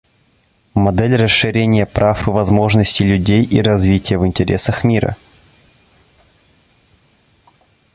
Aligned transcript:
Модель 0.73 1.15
расширения 1.15 1.85
прав 1.85 2.27
и 2.27 2.31
возможностей 2.31 3.05
людей 3.05 3.43
и 3.43 3.61
развития 3.61 4.17
в 4.17 4.25
интересах 4.25 4.83
мира. 4.83 5.15